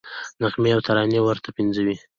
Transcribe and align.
نغمې 0.41 0.71
او 0.75 0.81
ترانې 0.85 1.19
ورته 1.21 1.49
پنځوي. 1.57 1.95